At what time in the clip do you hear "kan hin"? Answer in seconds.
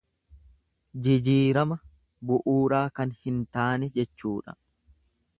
3.01-3.37